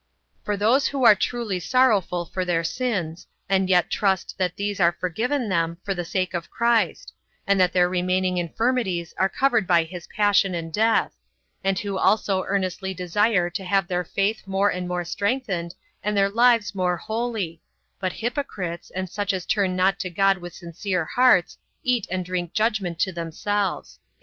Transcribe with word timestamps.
For 0.43 0.57
those 0.57 0.87
who 0.87 1.03
are 1.05 1.13
truly 1.13 1.59
sorrowful 1.59 2.25
for 2.25 2.43
their 2.43 2.63
sins, 2.63 3.27
and 3.47 3.69
yet 3.69 3.91
trust 3.91 4.33
that 4.39 4.55
these 4.55 4.79
are 4.79 4.97
forgiven 4.99 5.47
them 5.47 5.77
for 5.83 5.93
the 5.93 6.03
sake 6.03 6.33
of 6.33 6.49
Christ; 6.49 7.13
and 7.45 7.59
that 7.59 7.71
their 7.71 7.87
remaining 7.87 8.37
infirmities 8.37 9.13
are 9.19 9.29
covered 9.29 9.67
by 9.67 9.83
his 9.83 10.07
passion 10.07 10.55
and 10.55 10.73
death; 10.73 11.13
and 11.63 11.77
who 11.77 11.99
also 11.99 12.43
earnestly 12.47 12.95
desire 12.95 13.51
to 13.51 13.63
have 13.63 13.87
their 13.87 14.03
faith 14.03 14.47
more 14.47 14.71
and 14.71 14.87
more 14.87 15.05
strengthened, 15.05 15.75
and 16.03 16.17
their 16.17 16.29
lives 16.31 16.73
more 16.73 16.97
holy; 16.97 17.61
but 17.99 18.11
hypocrites, 18.13 18.89
and 18.95 19.07
such 19.07 19.31
as 19.33 19.45
turn 19.45 19.75
not 19.75 19.99
to 19.99 20.09
God 20.09 20.39
with 20.39 20.55
sincere 20.55 21.05
hearts, 21.05 21.59
eat 21.83 22.07
and 22.09 22.25
drink 22.25 22.53
judgment 22.53 22.97
to 23.01 23.11
themselves. 23.11 23.99